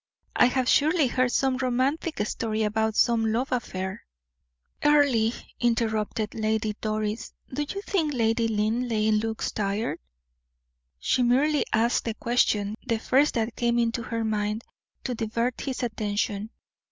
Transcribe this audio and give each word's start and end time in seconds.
I 0.35 0.45
have 0.45 0.67
surely 0.67 1.05
heard 1.05 1.31
some 1.31 1.57
romantic 1.57 2.25
story 2.25 2.63
about 2.63 2.95
some 2.95 3.31
love 3.31 3.51
affair." 3.51 4.03
"Earle," 4.83 5.29
interrupted 5.59 6.33
Lady 6.33 6.75
Doris, 6.81 7.31
"do 7.53 7.61
you 7.69 7.83
think 7.83 8.11
Lady 8.11 8.47
Linleigh 8.47 9.11
looks 9.15 9.51
tired?" 9.51 9.99
She 10.99 11.21
merely 11.21 11.65
asked 11.71 12.05
the 12.05 12.15
question, 12.15 12.73
the 12.83 12.97
first 12.97 13.35
that 13.35 13.55
came 13.55 13.77
into 13.77 14.01
her 14.01 14.23
mind, 14.23 14.63
to 15.03 15.13
divert 15.13 15.61
his 15.61 15.83
attention. 15.83 16.49